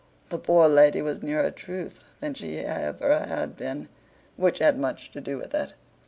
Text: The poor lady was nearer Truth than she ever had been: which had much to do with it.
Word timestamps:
The 0.29 0.39
poor 0.39 0.67
lady 0.67 1.03
was 1.03 1.21
nearer 1.21 1.51
Truth 1.51 2.05
than 2.21 2.33
she 2.33 2.57
ever 2.57 3.19
had 3.19 3.55
been: 3.55 3.87
which 4.35 4.57
had 4.57 4.79
much 4.79 5.11
to 5.11 5.21
do 5.21 5.37
with 5.37 5.53
it. 5.53 5.75